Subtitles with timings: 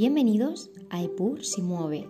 [0.00, 2.08] Bienvenidos a Epur si mueve.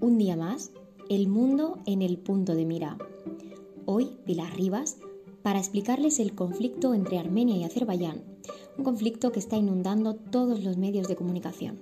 [0.00, 0.70] Un día más,
[1.08, 2.98] el mundo en el punto de mira.
[3.86, 4.98] Hoy, Pilar Rivas,
[5.42, 8.22] para explicarles el conflicto entre Armenia y Azerbaiyán,
[8.76, 11.78] un conflicto que está inundando todos los medios de comunicación.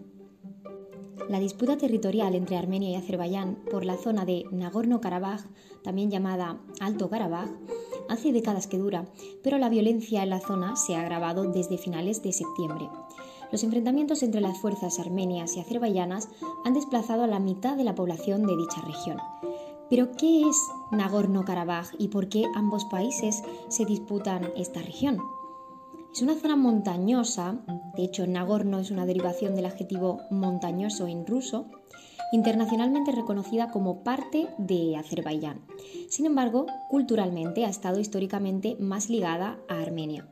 [1.29, 5.49] La disputa territorial entre Armenia y Azerbaiyán por la zona de Nagorno-Karabaj,
[5.83, 7.51] también llamada Alto Karabaj,
[8.09, 9.13] hace décadas que dura,
[9.43, 12.89] pero la violencia en la zona se ha agravado desde finales de septiembre.
[13.51, 16.29] Los enfrentamientos entre las fuerzas armenias y azerbaiyanas
[16.65, 19.19] han desplazado a la mitad de la población de dicha región.
[19.89, 20.57] Pero, ¿qué es
[20.91, 25.19] Nagorno-Karabaj y por qué ambos países se disputan esta región?
[26.13, 27.59] Es una zona montañosa,
[27.97, 31.67] de hecho Nagorno es una derivación del adjetivo montañoso en ruso,
[32.33, 35.63] internacionalmente reconocida como parte de Azerbaiyán.
[36.09, 40.27] Sin embargo, culturalmente ha estado históricamente más ligada a Armenia.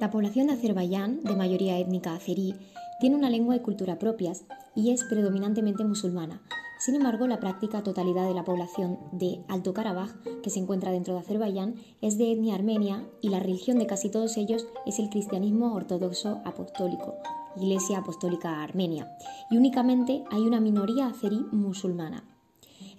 [0.00, 2.54] La población de Azerbaiyán, de mayoría étnica azerí,
[3.00, 6.40] tiene una lengua y cultura propias y es predominantemente musulmana.
[6.78, 10.10] Sin embargo, la práctica totalidad de la población de Alto Karabaj,
[10.42, 14.08] que se encuentra dentro de Azerbaiyán, es de etnia armenia y la religión de casi
[14.08, 17.16] todos ellos es el cristianismo ortodoxo apostólico,
[17.56, 19.14] Iglesia Apostólica Armenia,
[19.50, 22.24] y únicamente hay una minoría azerí musulmana.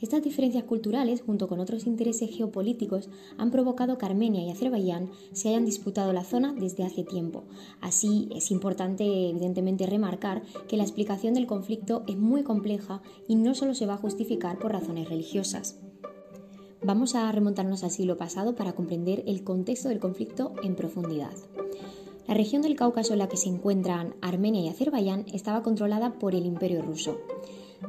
[0.02, 5.50] Estas diferencias culturales, junto con otros intereses geopolíticos, han provocado que Armenia y Azerbaiyán se
[5.50, 7.44] hayan disputado la zona desde hace tiempo.
[7.82, 13.54] Así, es importante, evidentemente, remarcar que la explicación del conflicto es muy compleja y no
[13.54, 15.80] solo se va a justificar por razones religiosas.
[16.84, 21.34] Vamos a remontarnos al siglo pasado para comprender el contexto del conflicto en profundidad.
[22.28, 26.34] La región del Cáucaso en la que se encuentran Armenia y Azerbaiyán estaba controlada por
[26.34, 27.20] el Imperio ruso.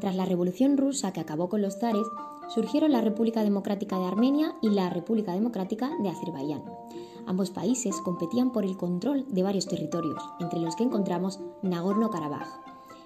[0.00, 2.06] Tras la Revolución rusa que acabó con los zares,
[2.48, 6.62] surgieron la República Democrática de Armenia y la República Democrática de Azerbaiyán.
[7.26, 12.48] Ambos países competían por el control de varios territorios, entre los que encontramos Nagorno-Karabaj.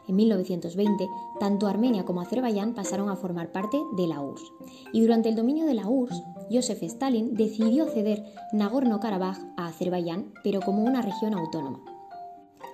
[0.08, 1.08] En 1920,
[1.40, 4.52] tanto Armenia como Azerbaiyán pasaron a formar parte de la URSS.
[4.92, 10.60] Y durante el dominio de la URSS, Joseph Stalin decidió ceder Nagorno-Karabaj a Azerbaiyán, pero
[10.60, 11.80] como una región autónoma.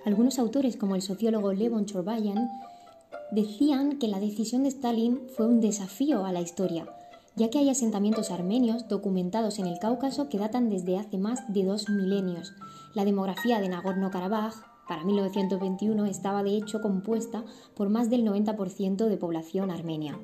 [0.04, 2.50] Algunos autores, como el sociólogo Levon Chorbayan,
[3.32, 6.86] decían que la decisión de Stalin fue un desafío a la historia,
[7.34, 11.64] ya que hay asentamientos armenios documentados en el Cáucaso que datan desde hace más de
[11.64, 12.52] dos milenios.
[12.94, 14.54] La demografía de Nagorno-Karabaj
[14.86, 17.42] para 1921 estaba de hecho compuesta
[17.74, 20.18] por más del 90% de población armenia.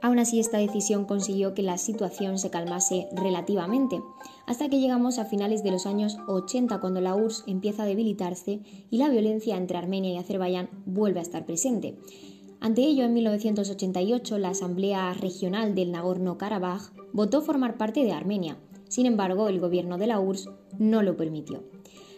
[0.00, 4.00] Aún así, esta decisión consiguió que la situación se calmase relativamente,
[4.46, 8.60] hasta que llegamos a finales de los años 80 cuando la URSS empieza a debilitarse
[8.90, 11.96] y la violencia entre Armenia y Azerbaiyán vuelve a estar presente.
[12.60, 18.58] Ante ello, en 1988, la Asamblea Regional del Nagorno-Karabaj votó formar parte de Armenia.
[18.88, 21.62] Sin embargo, el gobierno de la URSS no lo permitió.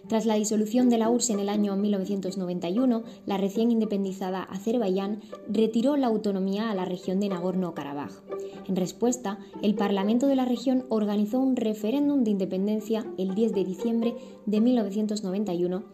[0.09, 5.97] Tras la disolución de la URSS en el año 1991, la recién independizada Azerbaiyán retiró
[5.97, 8.11] la autonomía a la región de Nagorno-Karabaj.
[8.69, 13.65] En respuesta, el Parlamento de la región organizó un referéndum de independencia el 10 de
[13.65, 14.15] diciembre
[14.47, 15.85] de 1991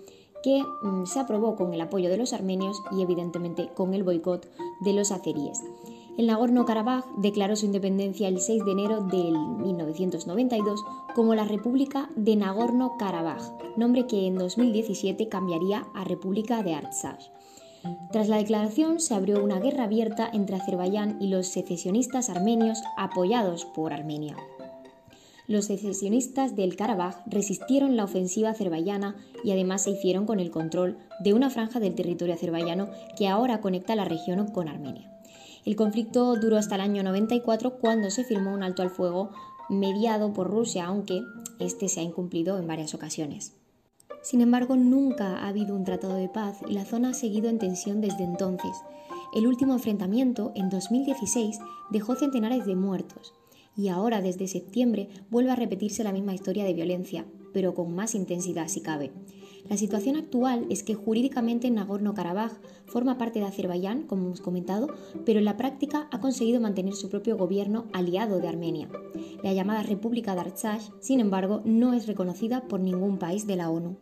[0.43, 4.49] que mm, se aprobó con el apoyo de los armenios y evidentemente con el boicot
[4.81, 5.61] de los azeríes.
[6.17, 10.83] El Nagorno-Karabaj declaró su independencia el 6 de enero de 1992
[11.15, 17.21] como la República de Nagorno-Karabaj, nombre que en 2017 cambiaría a República de Artsakh.
[18.13, 23.67] Tras la declaración se abrió una guerra abierta entre Azerbaiyán y los secesionistas armenios apoyados
[23.67, 24.37] por Armenia.
[25.47, 30.97] Los secesionistas del Karabaj resistieron la ofensiva azerbaiyana y además se hicieron con el control
[31.21, 32.89] de una franja del territorio azerbaiyano
[33.19, 35.16] que ahora conecta la región con Armenia.
[35.67, 39.33] El conflicto duró hasta el año 94 cuando se firmó un alto al fuego
[39.69, 41.25] mediado por Rusia, aunque
[41.59, 43.53] este se ha incumplido en varias ocasiones.
[44.23, 47.59] Sin embargo, nunca ha habido un tratado de paz y la zona ha seguido en
[47.59, 48.71] tensión desde entonces.
[49.35, 51.59] El último enfrentamiento, en 2016,
[51.91, 53.35] dejó centenares de muertos
[53.77, 58.15] y ahora, desde septiembre, vuelve a repetirse la misma historia de violencia, pero con más
[58.15, 59.11] intensidad si cabe.
[59.69, 62.53] La situación actual es que jurídicamente Nagorno-Karabaj
[62.85, 64.89] forma parte de Azerbaiyán, como hemos comentado,
[65.25, 68.89] pero en la práctica ha conseguido mantener su propio gobierno aliado de Armenia.
[69.43, 73.71] La llamada República de Artsakh, sin embargo, no es reconocida por ningún país de la
[73.71, 73.97] ONU.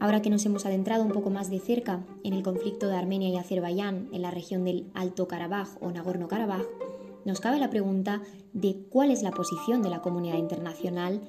[0.00, 3.30] Ahora que nos hemos adentrado un poco más de cerca en el conflicto de Armenia
[3.30, 6.62] y Azerbaiyán en la región del Alto Karabaj o Nagorno-Karabaj,
[7.24, 8.20] nos cabe la pregunta
[8.52, 11.22] de cuál es la posición de la comunidad internacional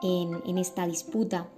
[0.00, 1.48] en, en esta disputa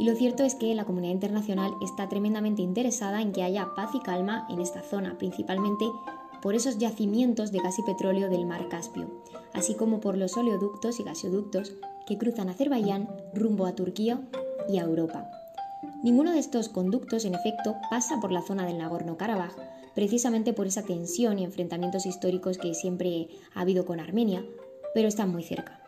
[0.00, 3.90] y lo cierto es que la comunidad internacional está tremendamente interesada en que haya paz
[3.92, 5.84] y calma en esta zona, principalmente
[6.40, 9.10] por esos yacimientos de gas y petróleo del mar Caspio,
[9.52, 11.74] así como por los oleoductos y gasoductos
[12.06, 14.18] que cruzan Azerbaiyán rumbo a Turquía
[14.70, 15.30] y a Europa.
[16.02, 19.52] Ninguno de estos conductos, en efecto, pasa por la zona del Nagorno-Karabaj,
[19.94, 24.42] precisamente por esa tensión y enfrentamientos históricos que siempre ha habido con Armenia,
[24.94, 25.79] pero están muy cerca.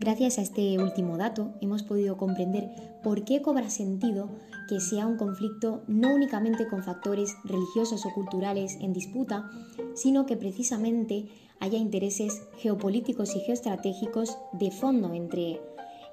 [0.00, 2.70] Gracias a este último dato hemos podido comprender
[3.02, 4.30] por qué cobra sentido
[4.66, 9.50] que sea un conflicto no únicamente con factores religiosos o culturales en disputa,
[9.94, 15.60] sino que precisamente haya intereses geopolíticos y geoestratégicos de fondo entre,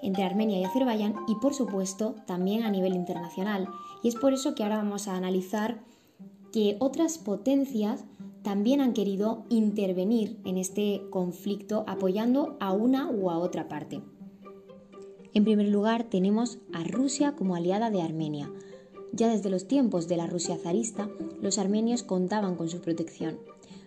[0.01, 3.69] entre Armenia y Azerbaiyán y por supuesto también a nivel internacional.
[4.03, 5.79] Y es por eso que ahora vamos a analizar
[6.51, 8.03] que otras potencias
[8.43, 14.01] también han querido intervenir en este conflicto apoyando a una u a otra parte.
[15.33, 18.51] En primer lugar, tenemos a Rusia como aliada de Armenia.
[19.13, 21.09] Ya desde los tiempos de la Rusia zarista,
[21.41, 23.37] los armenios contaban con su protección.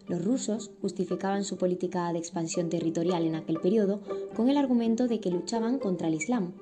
[0.07, 4.01] Los rusos justificaban su política de expansión territorial en aquel periodo
[4.35, 6.53] con el argumento de que luchaban contra el Islam.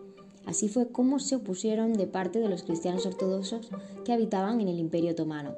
[0.47, 3.69] Así fue como se opusieron de parte de los cristianos ortodoxos
[4.05, 5.55] que habitaban en el Imperio Otomano.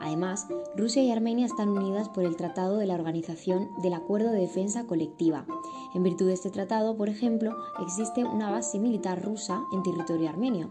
[0.00, 0.46] Además,
[0.76, 4.86] Rusia y Armenia están unidas por el Tratado de la Organización del Acuerdo de Defensa
[4.86, 5.46] Colectiva.
[5.94, 10.70] En virtud de este tratado, por ejemplo, existe una base militar rusa en territorio armenio.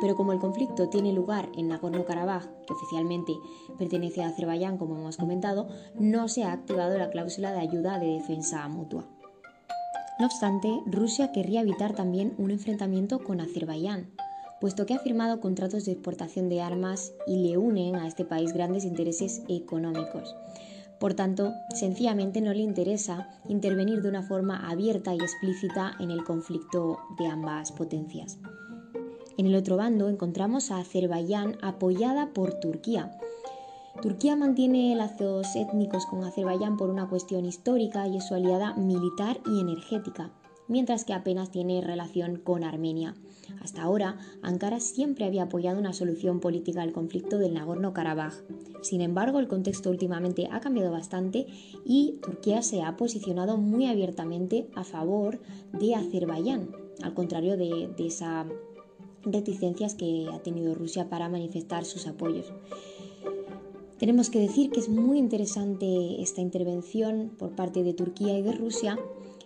[0.00, 3.34] Pero como el conflicto tiene lugar en Nagorno-Karabaj, que oficialmente
[3.78, 8.06] pertenece a Azerbaiyán, como hemos comentado, no se ha activado la cláusula de ayuda de
[8.06, 9.06] defensa mutua.
[10.18, 14.10] No obstante, Rusia querría evitar también un enfrentamiento con Azerbaiyán,
[14.62, 18.52] puesto que ha firmado contratos de exportación de armas y le unen a este país
[18.52, 20.36] grandes intereses económicos.
[21.00, 26.22] Por tanto, sencillamente no le interesa intervenir de una forma abierta y explícita en el
[26.22, 28.38] conflicto de ambas potencias.
[29.36, 33.18] En el otro bando encontramos a Azerbaiyán apoyada por Turquía.
[34.00, 39.40] Turquía mantiene lazos étnicos con Azerbaiyán por una cuestión histórica y es su aliada militar
[39.44, 40.30] y energética,
[40.72, 43.14] mientras que apenas tiene relación con Armenia.
[43.60, 48.42] Hasta ahora, Ankara siempre había apoyado una solución política al conflicto del Nagorno-Karabaj.
[48.80, 51.46] Sin embargo, el contexto últimamente ha cambiado bastante
[51.84, 55.40] y Turquía se ha posicionado muy abiertamente a favor
[55.74, 56.70] de Azerbaiyán,
[57.02, 58.46] al contrario de, de esas
[59.24, 62.50] reticencias que ha tenido Rusia para manifestar sus apoyos.
[63.98, 68.52] Tenemos que decir que es muy interesante esta intervención por parte de Turquía y de
[68.52, 68.98] Rusia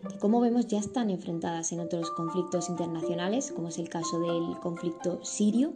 [0.09, 4.59] que como vemos ya están enfrentadas en otros conflictos internacionales, como es el caso del
[4.61, 5.73] conflicto sirio,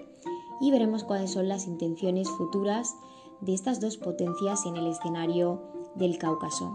[0.61, 2.95] y veremos cuáles son las intenciones futuras
[3.41, 5.63] de estas dos potencias en el escenario
[5.95, 6.75] del Cáucaso.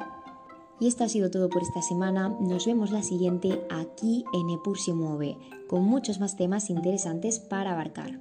[0.80, 2.30] Y esto ha sido todo por esta semana.
[2.42, 5.38] Nos vemos la siguiente aquí en Epur se mueve,
[5.70, 8.20] con muchos más temas interesantes para abarcar.